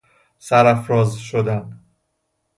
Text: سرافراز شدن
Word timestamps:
سرافراز 0.39 1.17
شدن 1.19 1.79